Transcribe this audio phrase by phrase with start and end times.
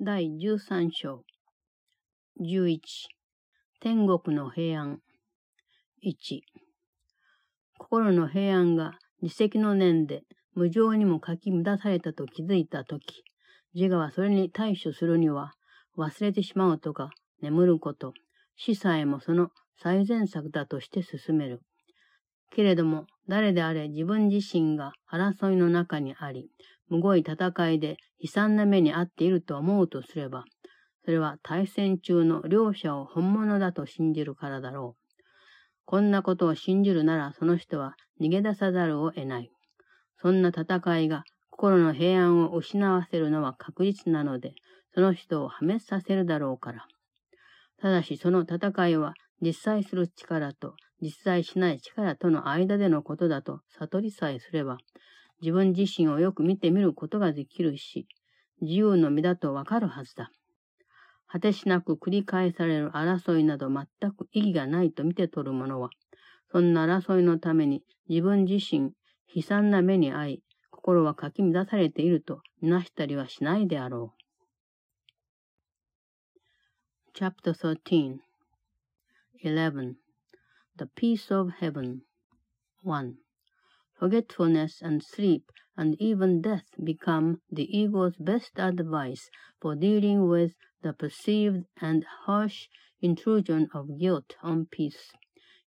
[0.00, 1.24] 第13章
[2.40, 2.78] 11
[3.80, 5.00] 天国の平安。
[6.06, 6.12] 1
[7.80, 10.22] 心の平安が自責の念で
[10.54, 13.24] 無情にも書き乱されたと気づいたとき、
[13.74, 15.54] 自我はそれに対処するには
[15.96, 17.10] 忘れてしまうとか
[17.42, 18.14] 眠ること、
[18.54, 19.48] 死さえもその
[19.82, 21.60] 最善策だとして進める。
[22.52, 26.52] けれども、誰であれ自分自身が争いの中にあり、
[26.88, 30.44] むごい戦いで悲惨な目に遭っていると思うとすれば、
[31.04, 35.22] それは対戦中の両者を本物だと信じるからだろう。
[35.84, 39.50] こんなことを信じるならその人は逃げ出さざるを得ない。
[40.20, 44.52] そんな戦いが心の平安を失わせるのは確実なので、
[44.94, 46.86] その人を破滅させるだろうから。
[47.80, 54.78] ただしその戦いは実際する力と実在しない力との間でのことだと悟りさえすれば、
[55.40, 58.06] 自分自身をよく見てみることができるし、
[58.60, 60.30] 自由の身だとわかるはずだ。
[61.26, 65.90] 果てしなく繰り返される争いなど全く意義がないと見て取る者は、
[66.50, 68.92] そんな争いのために自分自身
[69.32, 74.18] 悲惨な目に遭い、心はかき乱されているとみなしたりはしないであろう。
[77.14, 78.18] Chapter 13
[79.44, 79.94] 11
[80.78, 81.98] The Peace of Heaven
[82.84, 83.27] 1
[83.98, 89.28] Forgetfulness and sleep and even death become the ego's best advice
[89.60, 92.68] for dealing with the perceived and harsh
[93.00, 95.12] intrusion of guilt on peace.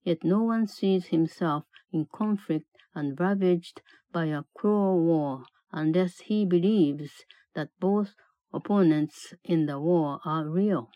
[0.04, 6.46] Yet no one sees himself in conflict and ravaged by a cruel war unless he
[6.46, 8.16] believes that both
[8.54, 10.90] opponents in the war are real.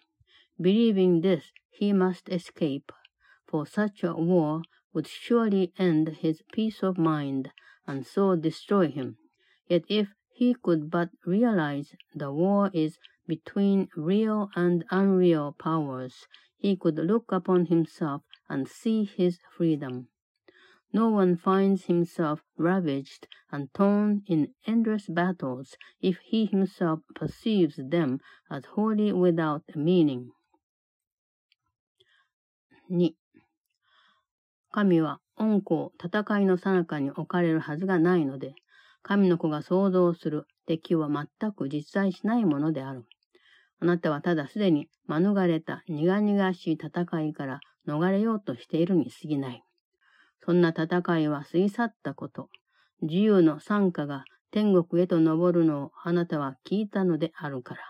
[0.60, 2.92] Believing this, he must escape,
[3.46, 4.62] for such a war
[4.96, 7.52] would surely end his peace of mind
[7.86, 9.18] and so destroy him.
[9.68, 16.78] Yet if he could but realize the war is between real and unreal powers, he
[16.78, 20.08] could look upon himself and see his freedom.
[20.94, 28.22] No one finds himself ravaged and torn in endless battles if he himself perceives them
[28.50, 30.32] as wholly without meaning.
[32.88, 33.10] 2.
[34.76, 38.56] 神は恩子を戦いの最中に置かれるはずがないので、
[39.04, 43.06] 神の子が想像する敵は全く実在しないものである。
[43.80, 49.64] あなたはただすでに免れた苦々しい戦いから逃れようとしているに過ぎない。
[50.44, 52.50] そんな戦いは過ぎ去ったこと。
[53.02, 57.82] 自由の参加が天国へと昇るのをあなたは聞いたのであるから。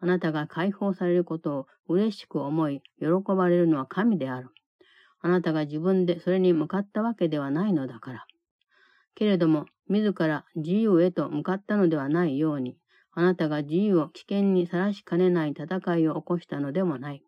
[0.00, 4.48] あなたが解放されることを嬉しく思い、喜ばれるのは神である。
[5.20, 8.26] あなたが自分でそれに向かったわけではないのだから。
[9.14, 12.76] けれども、自ら自由へと向かったのではないように、
[13.12, 17.22] あなたが自由を危険にさらしかねない戦いを起こしたのでもない。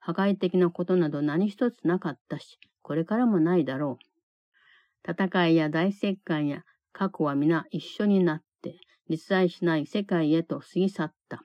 [0.00, 5.10] 破壊的なことなど何一つなかったし、これからもないだろう。
[5.10, 11.40] 戦いや大石棺や過去は皆一緒になって、実在しない世界へと過ぎ去った。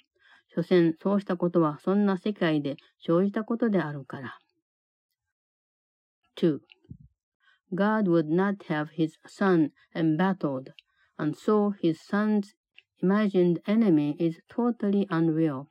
[0.56, 4.40] 所詮そうしたことはそんな世界で生じたことであるから。
[6.38, 6.62] 2.
[7.76, 10.70] God would not have his son embattled,
[11.18, 12.54] and so his son's
[13.02, 15.68] imagined enemy is totally unreal.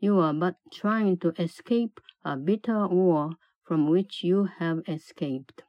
[0.00, 3.30] You are but trying to escape a bitter war
[3.64, 5.62] from which you have escaped.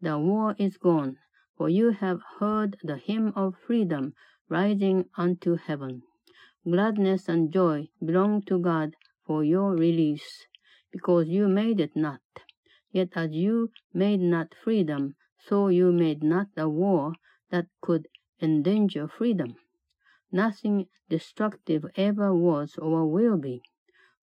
[0.00, 1.18] The war is gone,
[1.56, 4.14] for you have heard the hymn of freedom
[4.48, 6.02] rising unto heaven.
[6.64, 8.94] Gladness and joy belong to God
[9.26, 10.46] for your release,
[10.92, 12.20] because you made it not.
[12.91, 17.13] Yet as you made not freedom, so you made not a war
[17.49, 18.07] that could
[18.41, 19.55] endanger freedom.
[20.31, 23.61] Nothing destructive ever was or will be.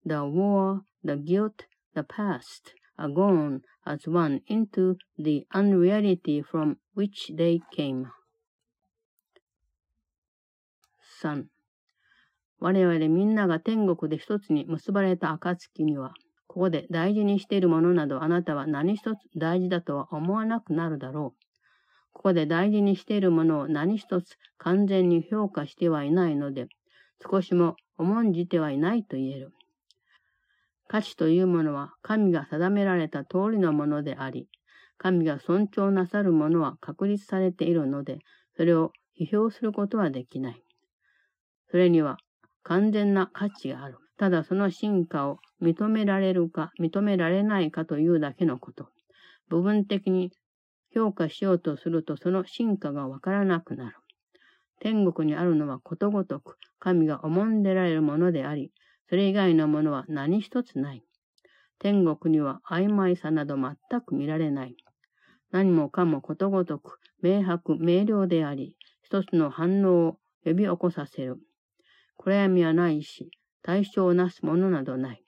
[0.03, 7.31] The war, the guilt, the past are gone as one into the unreality from which
[7.35, 8.11] they came.
[11.21, 11.45] 3.
[12.59, 16.13] 我々みんなが天国で一つに結ばれた暁には、
[16.56, 21.42] ここで大事にしているものなどあなたは何一つ大事だとは思わなくなるだろう。
[22.14, 26.68] ここで大事にしているものを何一つ完全に評価してはいないので、
[27.22, 29.52] 少しも重んじてはいないと言える。
[30.88, 34.48] 価値というものは神が定められた通りのものであり、
[34.96, 38.20] 神が尊重なさるものは確立されているので、
[38.56, 40.62] それを批評することはできない。
[41.70, 42.16] それには
[42.62, 43.98] 完全な価値がある。
[44.18, 48.88] ただその進化を認められるか認められないかというだけのこと。
[49.48, 50.32] 部分的に
[50.94, 53.96] 評価しようとするとその進化がわからなくなる。
[54.80, 58.72] 天国にあるのはことごとく神が思んでられるものであり、
[59.08, 61.02] それ以外のものは何一つない。
[61.78, 64.76] 天国には曖昧さなど全く見られない。
[65.50, 71.38] 何もかもことごとく明白明瞭であり、一つの反応を呼び起こさせる。
[72.16, 73.30] 暗闇はないし、
[73.66, 75.24] 対象をなすものなどない。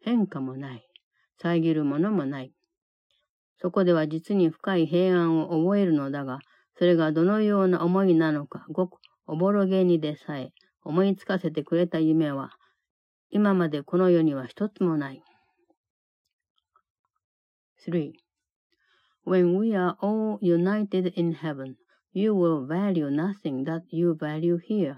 [0.00, 0.88] 変化もない。
[1.36, 2.54] 遮るものもない。
[3.60, 6.38] そこでは実に深い平安を覚えるのだが、
[6.78, 8.96] それがどのような思いなのか、ごく
[9.26, 10.52] おぼろげにでさえ
[10.84, 12.52] 思いつかせてくれた夢は、
[13.28, 15.22] 今までこの世には一つもない。
[17.86, 18.12] 3.
[19.26, 21.74] When we are all united in heaven,
[22.14, 24.96] you will value nothing that you value here.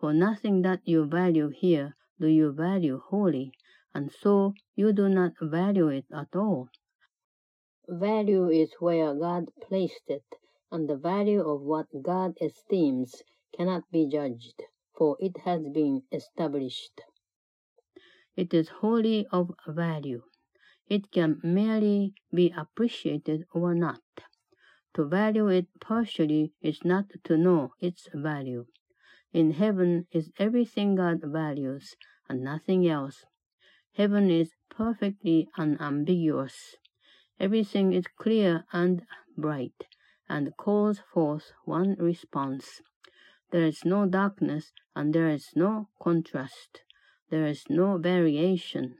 [0.00, 3.52] For nothing that you value here do you value wholly,
[3.94, 6.68] and so you do not value it at all.
[7.88, 10.24] Value is where God placed it,
[10.70, 13.22] and the value of what God esteems
[13.56, 14.62] cannot be judged,
[14.96, 17.00] for it has been established.
[18.36, 20.22] It is wholly of value.
[20.88, 24.02] It can merely be appreciated or not.
[24.94, 28.66] To value it partially is not to know its value.
[29.32, 31.94] In heaven is everything God values
[32.28, 33.24] and nothing else.
[33.94, 36.76] Heaven is perfectly unambiguous.
[37.38, 39.04] Everything is clear and
[39.36, 39.84] bright
[40.28, 42.80] and calls forth one response.
[43.50, 46.82] There is no darkness and there is no contrast.
[47.30, 48.98] There is no variation.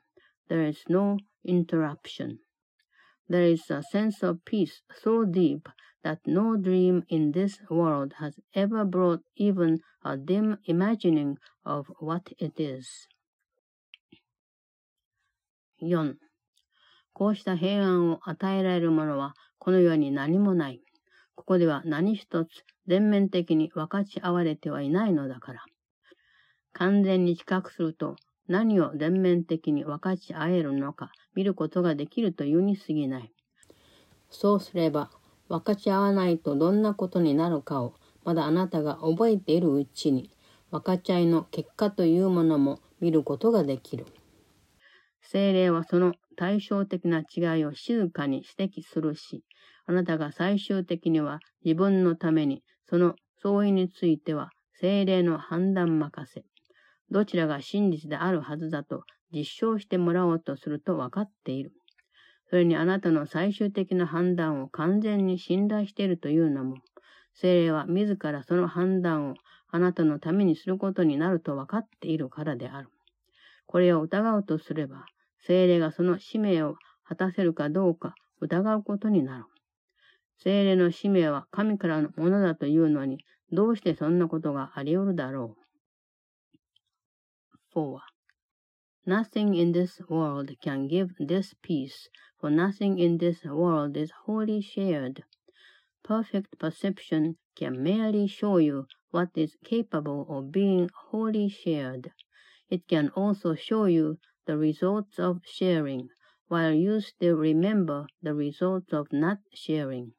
[0.49, 2.40] There is no interruption.
[3.28, 5.69] There is a sense of peace so deep
[6.06, 12.23] that no dream in this world has ever brought even a dim imagining of what
[12.38, 13.08] it is.
[15.82, 16.14] 4.
[17.12, 20.81] こうした平安を与えられるものはこの世に何もない。
[21.35, 22.49] ここでは何一つ
[22.87, 25.64] 全面的に分かち合われてはいないのだから。
[26.73, 28.14] 完全に知覚すると
[28.47, 33.32] 何を全面的に分かち合えるのか見ることができるというに過ぎない。
[34.31, 35.11] そうすれば
[35.49, 37.95] 分かち合わないとどんなことになるかを
[38.25, 40.31] まだあなたが覚えているうちに
[40.71, 44.07] 分かち合いの結果というものも見ることができる。
[45.23, 49.45] 精霊はその対照的な違いを静かに指摘するし、
[49.87, 56.45] あなたが最終的には自分のためにその相違については精霊の判断任せ、
[57.11, 61.73] どちらが真実であるはずだと実証してもらおうとすると分かっている。
[62.49, 66.77] それにあなたの最終的な判断を完全に信頼しているというのも、
[67.35, 69.35] 精霊は自らその判断を
[69.69, 72.89] あなたのためにすることになると分かっているからである。
[73.67, 75.07] これを疑うとすれば、
[75.41, 79.45] 精霊がその使命を果たせるかどうか疑うことになる。
[80.39, 85.57] 精霊の使命は神からのものだというのに、どうしてそんなことがあり得るだろ
[87.75, 87.79] う。
[87.79, 87.99] 4.
[89.07, 92.11] Nothing in this world can give this peace,
[92.41, 95.25] for nothing in this world is wholly shared.
[96.03, 102.12] Perfect perception can merely show you what is capable of being wholly shared.
[102.69, 106.11] It can also show you the results of sharing,
[106.49, 110.12] while you still remember the results of not sharing.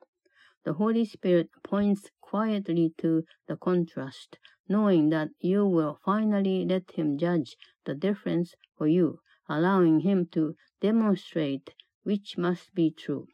[0.63, 4.37] The Holy Spirit points quietly to the contrast,
[4.67, 7.55] knowing that you will finally let Him judge
[7.85, 11.73] the difference for you, allowing him to demonstrate
[12.06, 13.28] which must be true.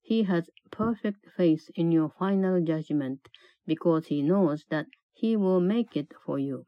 [0.00, 3.28] He has perfect faith in your final judgment
[3.66, 6.66] because he knows that he will make it for you.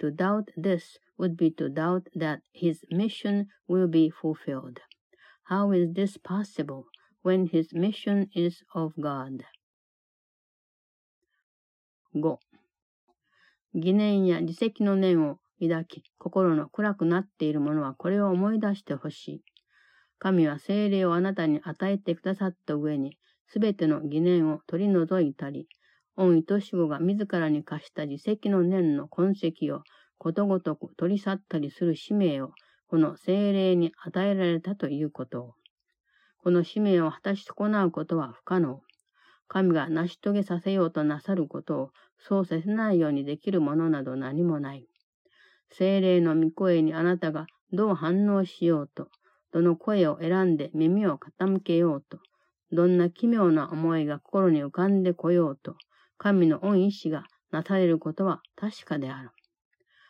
[0.00, 4.80] To doubt this would be to doubt that his mission will be fulfilled.
[5.44, 6.86] How is this possible
[7.22, 9.44] when his mission is of God?
[12.14, 12.38] 5.
[13.74, 19.44] 疑念や自責の念を抱き、心の暗くなっている者はこれを思い出してほしい。
[20.19, 25.67] 神は精霊をあなたに与えてくださった上に、すべての疑念を取り除いたり、
[26.15, 29.83] 御愛し子が自らに課した自責の念の痕跡を
[30.17, 32.51] ことごとく取り去ったりする使命を、
[32.87, 35.53] この精霊に与えられたということを。
[36.39, 38.81] この使命を果たし損なうことは不可能。
[39.47, 44.87] 神が成し遂げさせようとなさることを、そうさせないようにできるものなど何もない。
[45.69, 49.09] 精霊の御声にあなたがどう反応しようと、
[49.53, 52.19] どの声を選んで耳を傾けようと、
[52.71, 55.75] どんな奇妙な思いが心に浮かんでこようと、
[56.17, 59.31] 神の恩意志がなされることは確かである。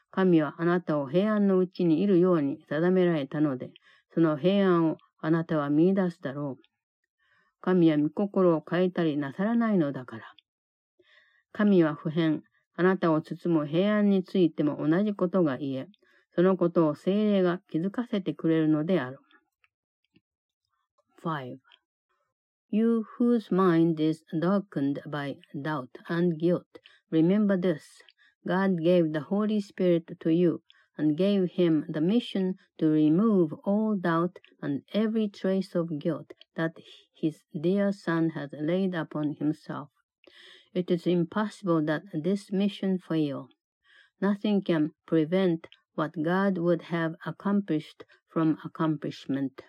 [0.09, 3.71] 神はあなたを平安のうちにいるように定められたので、
[4.13, 6.63] その平安をあなたは見出すだろう。
[7.61, 10.23] 神は御心を変えたりなさらないのだから。
[11.51, 12.43] 神は普遍、
[12.75, 15.87] あなたを包む平安についても同じことが言え、
[16.35, 19.19] そのことを精霊が気づかせてくれるのである。
[21.21, 21.59] 5.
[22.69, 28.01] You whose mind is darkened by doubt and guilt, remember this.
[28.45, 30.61] God gave the Holy Spirit to you
[30.97, 36.75] and gave him the mission to remove all doubt and every trace of guilt that
[37.13, 39.89] his dear Son has laid upon himself.
[40.73, 43.49] It is impossible that this mission fail.
[44.21, 49.61] Nothing can prevent what God would have accomplished from accomplishment.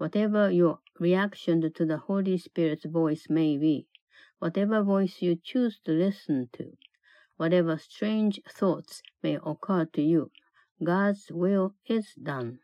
[0.00, 3.86] Whatever your reaction to the Holy Spirit's voice may be,
[4.38, 6.78] whatever voice you choose to listen to,
[7.36, 10.30] whatever strange thoughts may occur to you,
[10.82, 12.60] God's will is done.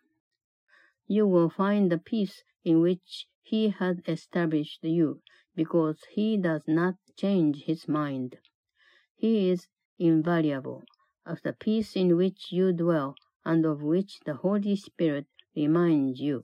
[1.07, 5.21] You will find the peace in which He has established you,
[5.55, 8.39] because He does not change His mind.
[9.15, 10.85] He is invariable,
[11.27, 13.15] of the peace in which you dwell,
[13.45, 16.43] and of which the Holy Spirit reminds you.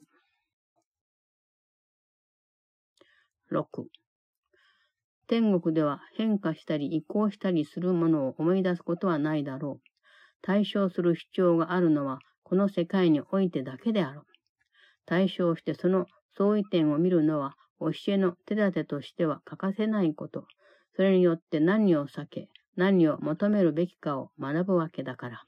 [3.53, 3.91] 6
[5.27, 9.89] 天国では変化したり移行したりするものを思い出すことはないだろう。
[10.41, 14.25] 対象する主張があるのはこの世界においてだけであろう。
[15.05, 16.07] 対象してその
[16.37, 20.47] 相違点を見るのは教えの手立てとしては欠かせないこと。
[20.95, 25.43] それによって何を避け、何を求めるべきかを学ぶわけだから。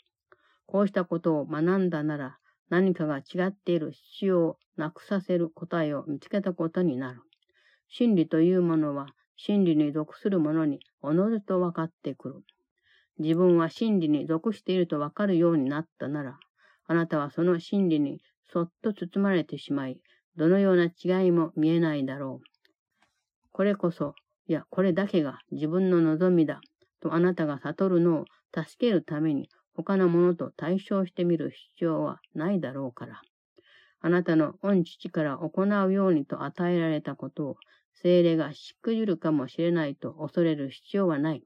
[0.67, 7.21] こうしたことを学んだなら、何かが違っている必要をなくさせる答えを見つけたことになる。
[7.89, 12.35] 真理というものは真理に属する者におのずと分かってくる。
[13.19, 16.39] 自分は真理に属していると分かるようになったなら、
[16.87, 20.01] あなたはその真理にそっと包まれてしまい、
[20.37, 22.47] どのような違いも見えないだろう。
[23.53, 24.15] これこそ、
[24.47, 26.61] いや、これだけが自分の望みだ、
[27.01, 33.23] とあなたが悟るのを助けるために、他のものと対照してみる必要はないだろうから。
[34.05, 37.57] あなたの御父から行うようにと与えられたことを
[37.95, 41.43] 精霊がしくじるかもしれないと恐れる必要はない。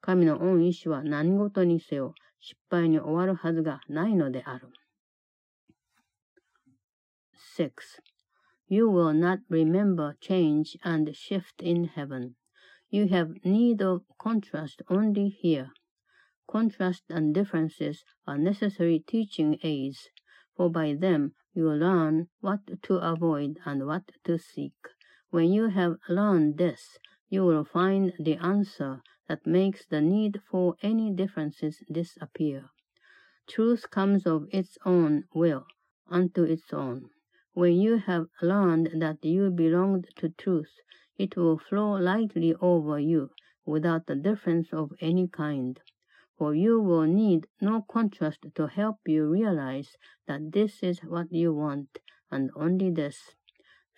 [0.00, 4.68] 神の恩意志は何事にせよ失敗に終わるはずがないのである。
[7.58, 7.70] 6.
[8.66, 12.30] You will not remember change and shift in heaven.
[12.88, 15.68] You have need of contrast only here.
[16.50, 20.08] Contrast and differences are necessary teaching aids,
[20.56, 24.74] for by them you learn what to avoid and what to seek.
[25.30, 30.76] When you have learned this, you will find the answer that makes the need for
[30.82, 32.70] any differences disappear.
[33.46, 35.66] Truth comes of its own will
[36.08, 37.10] unto its own.
[37.52, 40.72] When you have learned that you belonged to truth,
[41.18, 43.30] it will flow lightly over you
[43.64, 45.80] without a difference of any kind
[46.37, 51.53] For you will need no contrast to help you realize that this is what you
[51.53, 51.99] want,
[52.31, 53.35] and only this.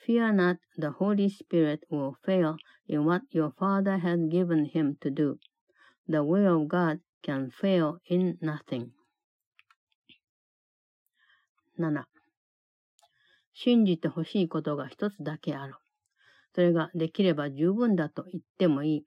[0.06, 5.12] Fear not, the Holy Spirit will fail in what your Father has given him to
[5.12, 5.38] do.
[6.08, 8.92] The will of God can fail in nothing.
[11.78, 12.06] 7.
[13.54, 15.76] 信じてほしいことが一つだけある。
[16.54, 19.06] それができれば十分だと言ってもいい。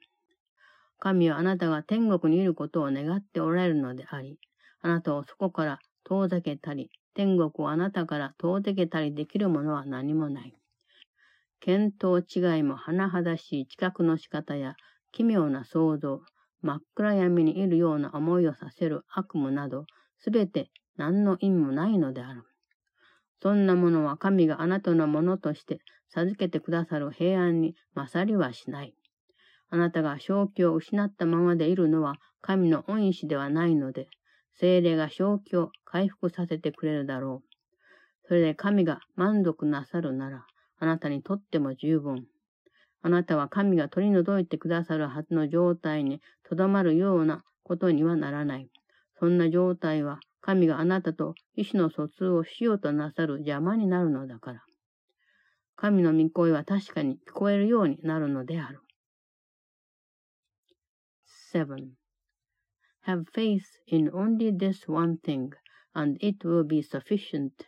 [0.99, 4.37] 神はあなたが天国にいることを願っておられるのであり、
[4.81, 10.53] あなたをそこから遠ざけたり、天国をあなたから遠ざけたりできるものは何もない。
[11.61, 14.75] 見当違いも甚だしい知覚の仕方や
[15.11, 16.21] 奇妙な想像、
[16.61, 19.85] 真っ暗闇にいるような思いをさせる悪夢など、
[20.19, 22.43] すべて何の意味もないのである。
[23.41, 25.79] そんなものは神があなたのものとして
[26.09, 28.93] 授けてくださる平安に勝りはしない。
[29.69, 34.07] あなたが正気を失ったままでいるのは神の恩意志ではないので、
[34.59, 37.49] 精霊が正気を回復させてくれるだろう。
[38.27, 40.45] それで神が満足なさるなら、
[40.79, 42.25] あなたにとっても十分。
[43.01, 48.69] あなたは神が取り除いてくださるはずの状態にとどまるようなことにはならない。
[49.19, 54.63] そんな状態は神があなたと意思の疎通をしようとなさる邪魔になるのだから。
[55.75, 58.81] 神の御声は確かに聞こえるようになるのである。
[61.51, 61.97] 7.
[63.01, 65.53] Have faith in only this one thing,
[65.95, 67.65] and it will be sufficient.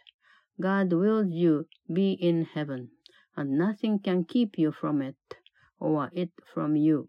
[0.60, 2.92] God wills you be in heaven.
[3.36, 5.18] and nothing can keep you from it,
[5.80, 7.08] or it from you.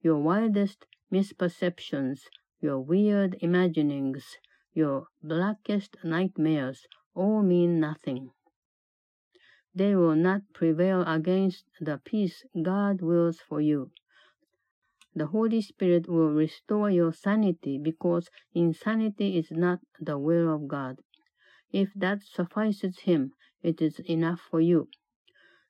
[0.00, 2.20] Your wildest misperceptions,
[2.60, 4.38] your weird imaginings,
[4.72, 8.30] your blackest nightmares all mean nothing.
[9.74, 13.90] They will not prevail against the peace God wills for you.
[15.14, 21.00] The Holy Spirit will restore your sanity because insanity is not the will of God.
[21.72, 24.88] If that suffices Him, it is enough for you.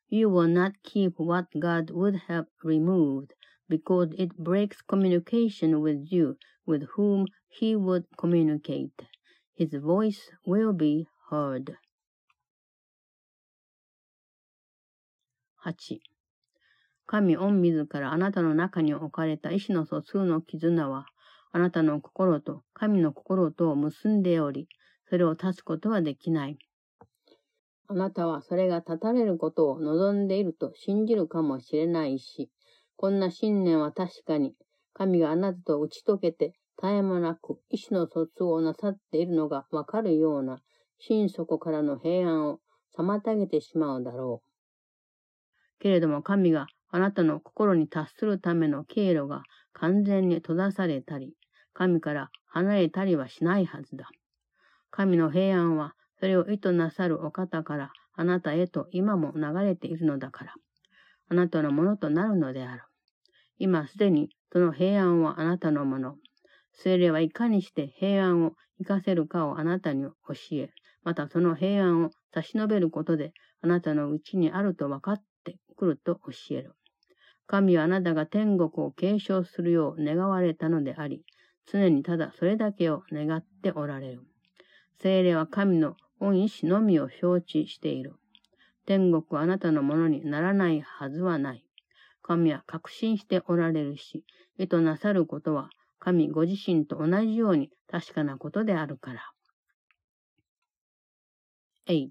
[0.09, 3.33] You will not keep what God would have removed
[3.67, 9.01] because it breaks communication with you with whom He would communicate.
[9.53, 11.77] His voice will be heard.
[15.65, 16.10] 8.
[17.11, 21.07] 神御自らあなたの中に置かれた意志の疎通の絆は、
[21.51, 24.69] あなたの心と神の心とを結んでおり、
[25.09, 26.57] それを断つことはできない。
[27.89, 32.49] あなたはそれが断たれることを望んでいると信じるかもしれないし、
[32.95, 34.55] こんな信念は確かに、
[34.93, 40.61] 神があなたと打ち解けて絶え間なく意志の疎通をなさっているのがわかるような、
[40.97, 42.61] 心底からの平安を
[42.97, 45.81] 妨げてしまうだろう。
[45.81, 49.43] けれども神があなたの心に達するための経路が
[49.73, 51.33] 完全に閉ざされたり、
[51.73, 54.09] 神から離れたりはしないはずだ。
[54.89, 60.53] 神の平安は、それを意図なさるお方からあなたへと今も流れているのだから、
[61.29, 62.83] あなたのものとなるのである。
[63.57, 66.17] 今すでにその平安はあなたのもの。
[66.73, 70.13] 精霊はいかにして平安を生かせるかをあなたに教
[70.57, 70.69] え、
[71.03, 76.75] またその平安を差し伸べることであなたのうちにあると分かってくると教える。
[77.51, 81.25] 神はあなたが天国を継承するよう願われたのであり、
[81.65, 84.21] 常にただそれだけを願っておられる。
[85.01, 88.13] 精霊は神の恩意志のみを承知している。
[88.85, 91.65] 天国はあなたのものにならないはずはない。
[92.21, 94.23] 神は確信しておられるし、
[94.57, 99.33] 意図なさることは神ご自身と同じように確かなことであるから。
[101.85, 102.07] 8.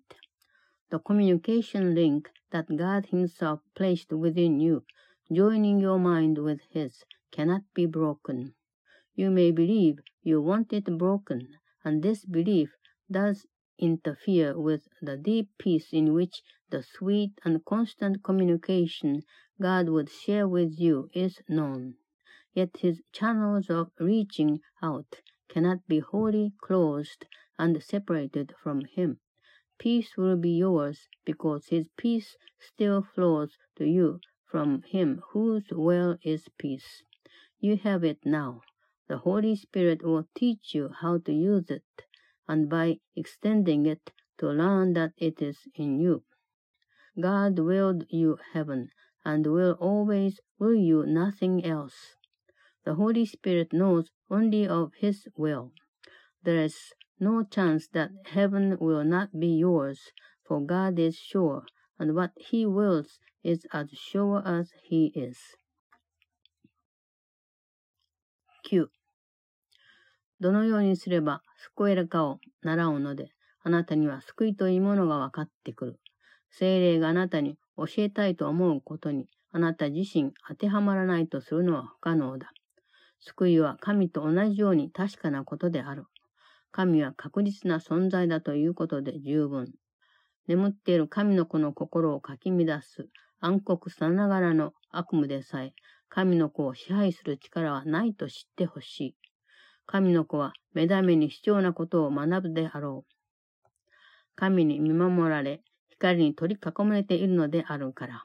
[0.91, 4.83] The communication link that God Himself placed within you
[5.33, 8.53] joining your mind with his, cannot be broken.
[9.15, 12.75] You may believe you want it broken, and this belief
[13.09, 13.47] does
[13.79, 19.23] interfere with the deep peace in which the sweet and constant communication
[19.61, 21.95] God would share with you is known.
[22.53, 29.21] Yet his channels of reaching out cannot be wholly closed and separated from him.
[29.79, 34.19] Peace will be yours because his peace still flows to you
[34.51, 37.03] from him whose will is peace.
[37.61, 38.63] You have it now.
[39.09, 41.85] The Holy Spirit will teach you how to use it,
[42.49, 46.25] and by extending it, to learn that it is in you.
[47.21, 48.89] God willed you heaven,
[49.25, 52.17] and will always will you nothing else.
[52.85, 55.73] The Holy Spirit knows only of His will.
[56.43, 60.13] There is no chance that heaven will not be yours,
[60.47, 61.67] for God is sure,
[61.99, 65.39] and what He wills is as sure as he is.
[68.71, 68.87] 9.
[70.41, 73.31] どのようにすれば救えるかを習うので、
[73.63, 76.01] あなたには救いというものが分かってくる。
[76.51, 82.51] 精霊があなたに教えたいと思うことに、あなた自身当てはまらないとするのは不可能だ。
[83.21, 86.05] 救いは神と同じように確かなことである。
[86.73, 89.73] 神は確実な存在だということで十分。
[90.47, 93.09] 眠っている神の子の心をかき乱す
[93.41, 95.73] 暗黒さながらの悪夢でさえ、
[96.09, 99.17] 神の子を支配する力はないと知ってほしい。
[99.87, 103.11] 神の子は目覚めに必要なことを学ぶであろう。
[104.37, 108.23] 神に見守られ、光に取り囲まれているのであるから。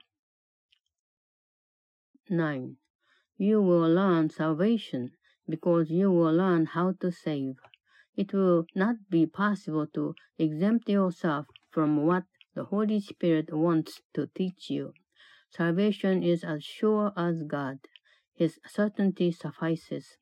[2.29, 2.73] 9.
[3.37, 5.11] You will learn salvation
[5.47, 7.55] because you will learn how to save.
[8.17, 12.25] It will not be possible to exempt yourself from what
[12.55, 14.93] the Holy Spirit wants to teach you.
[15.50, 17.78] Salvation is as sure as God.
[18.34, 20.16] His certainty suffices.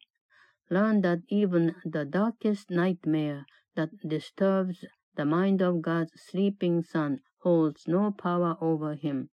[0.71, 7.87] Learn that even the darkest nightmare that disturbs the mind of God's sleeping son holds
[7.87, 9.31] no power over him.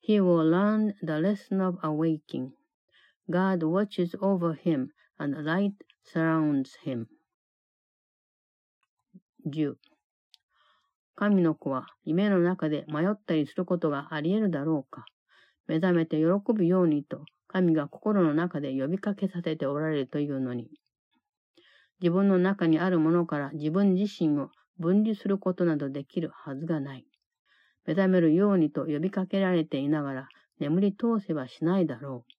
[0.00, 2.52] He will learn the lesson of awaking.
[3.30, 7.08] God watches over him, and light surrounds him.
[9.46, 9.76] 10.
[11.16, 15.04] 神の子は夢の中で迷ったりすることがあり得るだろうか
[15.69, 20.67] 目覚めて喜ぶようにと、神が心の中で呼びかけさせておられるというのに、
[22.01, 27.05] 自分の中にあるものから自分自身を分離することなどできるはずがない。
[27.85, 30.27] 目覚めるようにと呼びかけられていながら
[30.59, 32.31] 眠り通せばしないだろう。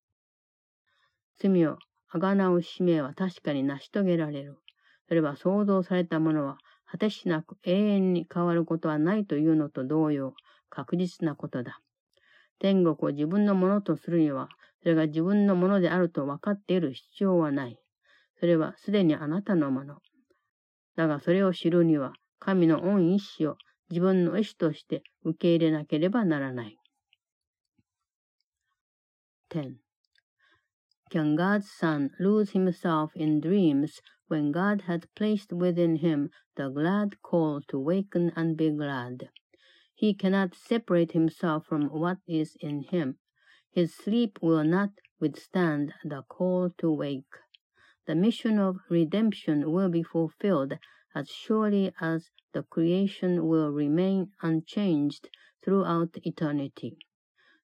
[1.39, 4.59] 罪をあがなう使命は確かに成し遂げられる。
[5.07, 10.35] それは創造されたものは果てしなく永遠に変わることはないというのと同様、
[10.69, 11.81] 確実なことだ。
[12.61, 14.49] 天国を自分のものとするには、
[14.83, 17.79] それが自分のものであると分かっている必要はない。
[18.39, 19.97] それはすでにあなたのもの。
[20.97, 23.57] だがそれを知るには、神の恩意志を
[23.91, 26.77] 自分の意志として受け入れなければならない。
[29.51, 29.75] 10.
[31.11, 37.21] Can God's Son lose himself in dreams when God had placed within him the glad
[37.21, 39.29] call to waken and be glad?
[40.01, 43.19] He cannot separate himself from what is in him.
[43.71, 47.35] His sleep will not withstand the call to wake.
[48.07, 50.79] The mission of redemption will be fulfilled
[51.15, 55.29] as surely as the creation will remain unchanged
[55.63, 56.97] throughout eternity.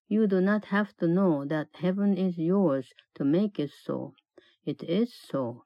[0.07, 4.13] You do not have to know that heaven is yours to make it so.
[4.63, 5.63] It is so.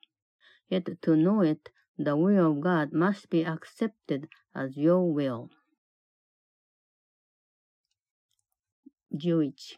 [0.70, 5.50] Yet to know it, the will of God must be accepted as your will.
[9.14, 9.78] 11.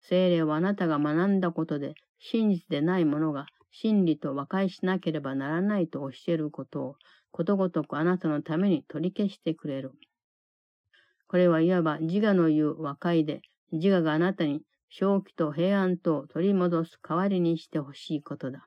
[0.00, 6.96] 聖霊はあなたが学んだことで真実でないものが真理と和解しなければならないと教えることを
[7.30, 9.92] ことごとくあなたのために取り消してくれる。
[11.28, 13.40] これはいわば自我の言う和解で
[13.72, 18.66] 自我があなたに正気と平安とを取り戻す代わりにしてほしいことだ。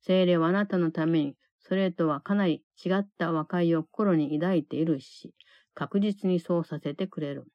[0.00, 5.34] 精霊はあなたのために、それとはかなり違った和解を心に抱いているし、
[5.74, 7.46] 確実にそうさせてくれる。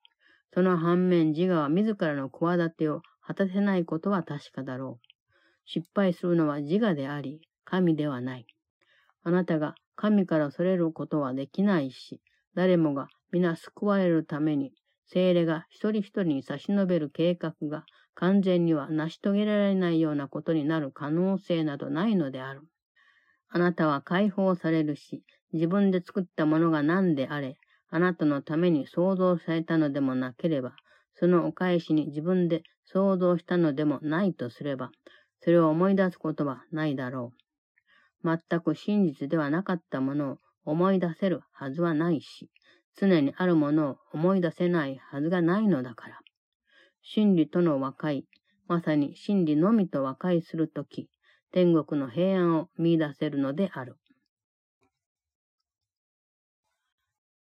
[0.53, 5.07] その反面自我は自らの企てを果たせないことは確かだろう。
[5.65, 8.45] 失敗するのは自我であり、神ではない。
[9.23, 12.21] あなたが神からそれることはできないし、
[12.55, 14.73] 誰もが皆救われるために
[15.05, 22.61] 精霊が一人一人に差し伸べる計画が完全には成し遂げられないようなことになる可能性などないのである。
[23.49, 27.57] あなたは解放されるし、自分で作ったものが何であれ、
[27.95, 30.73] あなたのために創造されたのでもなければ、
[31.13, 34.89] そのお返しに自分で創造したのでもないとすれば、
[35.41, 37.33] それを思い出すことはないだろ
[38.23, 38.39] う。
[38.49, 42.49] 全く真実ではなかったものを思い出せるはずはないし、
[42.95, 46.19] 常にあるものを思い出せないはずがないのだから。
[47.03, 48.25] 真理との和解、
[48.67, 51.11] まさに真理のみと和解するとき、
[51.51, 53.97] 天国の平安を見出せるのである。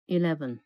[0.09, 0.61] 11.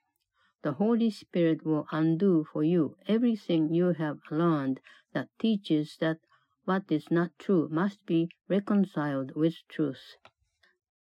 [0.62, 4.80] The Holy Spirit will undo for you everything you have learned
[5.14, 6.20] that teaches that
[6.64, 10.16] what is not true must be reconciled with truth.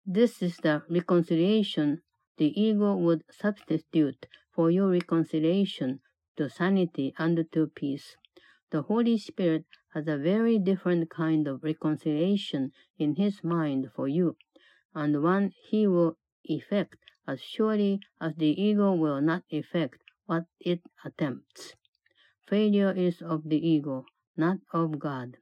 [0.04, 2.02] This is the reconciliation
[2.36, 6.00] the ego would substitute for your reconciliation
[6.36, 8.16] to sanity and to peace.
[8.70, 14.36] The Holy Spirit has a very different kind of reconciliation in his mind for you,
[14.94, 20.80] and one he will effect as surely as the ego will not effect what it
[21.04, 21.74] attempts.
[22.46, 24.04] Failure is of the ego,
[24.36, 25.36] not of God.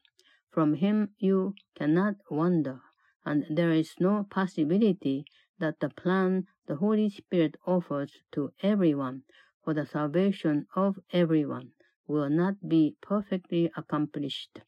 [0.51, 2.81] From him you cannot wander,
[3.25, 5.25] and there is no possibility
[5.59, 9.23] that the plan the Holy Spirit offers to everyone
[9.63, 11.73] for the salvation of everyone
[12.07, 14.61] will not be perfectly accomplished.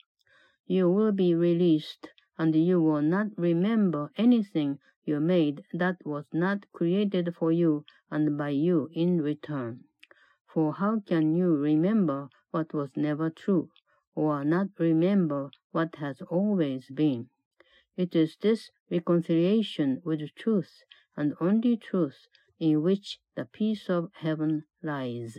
[0.67, 6.71] You will be released, and you will not remember anything you made that was not
[6.73, 9.85] created for you and by you in return.
[10.53, 13.71] For how can you remember what was never true,
[14.15, 17.29] or not remember what has always been?
[17.97, 20.83] It is this reconciliation with truth
[21.17, 22.27] and only truth
[22.59, 25.39] in which the peace of heaven lies.